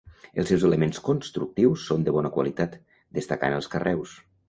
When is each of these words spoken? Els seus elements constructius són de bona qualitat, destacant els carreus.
Els 0.43 0.47
seus 0.51 0.63
elements 0.69 1.01
constructius 1.09 1.85
són 1.91 2.09
de 2.09 2.17
bona 2.19 2.35
qualitat, 2.39 2.81
destacant 3.21 3.63
els 3.63 3.75
carreus. 3.79 4.23